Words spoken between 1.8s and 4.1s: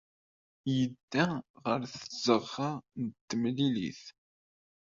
tzeɣɣa n temlilit.